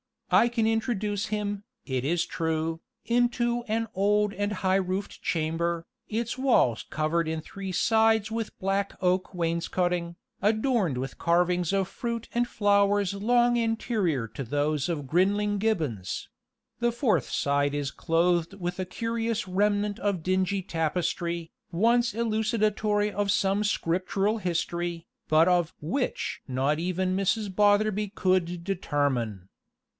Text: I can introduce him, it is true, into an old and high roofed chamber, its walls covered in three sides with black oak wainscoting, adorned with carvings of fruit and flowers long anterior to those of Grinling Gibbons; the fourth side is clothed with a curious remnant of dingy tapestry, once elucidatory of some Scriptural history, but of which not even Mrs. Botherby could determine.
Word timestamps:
I 0.31 0.47
can 0.47 0.65
introduce 0.65 1.27
him, 1.27 1.63
it 1.85 2.05
is 2.05 2.25
true, 2.25 2.79
into 3.05 3.63
an 3.67 3.87
old 3.93 4.33
and 4.33 4.51
high 4.51 4.77
roofed 4.77 5.21
chamber, 5.21 5.85
its 6.07 6.37
walls 6.39 6.85
covered 6.89 7.27
in 7.27 7.41
three 7.41 7.73
sides 7.73 8.31
with 8.31 8.57
black 8.57 8.95
oak 9.01 9.33
wainscoting, 9.35 10.15
adorned 10.41 10.97
with 10.97 11.19
carvings 11.19 11.71
of 11.73 11.87
fruit 11.87 12.29
and 12.33 12.47
flowers 12.47 13.13
long 13.13 13.59
anterior 13.59 14.27
to 14.29 14.43
those 14.43 14.87
of 14.89 15.05
Grinling 15.05 15.59
Gibbons; 15.59 16.29
the 16.79 16.93
fourth 16.93 17.29
side 17.29 17.75
is 17.75 17.91
clothed 17.91 18.53
with 18.55 18.79
a 18.79 18.85
curious 18.85 19.47
remnant 19.47 19.99
of 19.99 20.23
dingy 20.23 20.63
tapestry, 20.63 21.51
once 21.71 22.15
elucidatory 22.15 23.11
of 23.11 23.29
some 23.31 23.63
Scriptural 23.65 24.39
history, 24.39 25.05
but 25.27 25.47
of 25.47 25.73
which 25.81 26.41
not 26.47 26.79
even 26.79 27.15
Mrs. 27.15 27.53
Botherby 27.53 28.15
could 28.15 28.63
determine. 28.63 29.49